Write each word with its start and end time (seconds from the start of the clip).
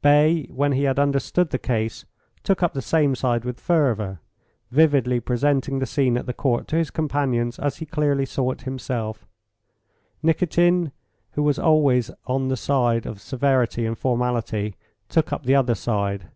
Bay, 0.00 0.44
when 0.44 0.72
he 0.72 0.84
had 0.84 0.98
understood 0.98 1.50
the 1.50 1.58
case, 1.58 2.06
took 2.42 2.62
up 2.62 2.72
the 2.72 2.80
same 2.80 3.14
side 3.14 3.44
with 3.44 3.60
fervour, 3.60 4.18
vividly 4.70 5.20
presenting 5.20 5.78
the 5.78 5.84
scene 5.84 6.16
at 6.16 6.24
the 6.24 6.32
court 6.32 6.66
to 6.68 6.76
his 6.76 6.90
companions 6.90 7.58
as 7.58 7.76
he 7.76 7.84
clearly 7.84 8.24
saw 8.24 8.50
it 8.52 8.62
himself. 8.62 9.26
Nikitin, 10.22 10.90
who 11.32 11.52
always 11.60 12.08
was 12.08 12.16
on 12.24 12.48
the 12.48 12.56
side 12.56 13.04
of 13.04 13.20
severity 13.20 13.84
and 13.84 13.98
formality, 13.98 14.74
took 15.10 15.34
up 15.34 15.42
the 15.44 15.54
other 15.54 15.74
side. 15.74 16.30